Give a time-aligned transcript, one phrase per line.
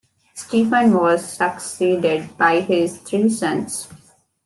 [0.33, 3.87] Stephen was succeeded by his three sons.